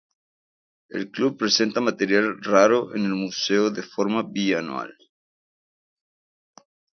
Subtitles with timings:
[0.89, 4.97] El club presenta material raro en el museo de forma bianual.